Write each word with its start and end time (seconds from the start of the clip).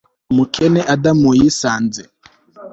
Umukene 0.31 0.79
Adamu 0.93 1.29
yisanze 1.39 2.01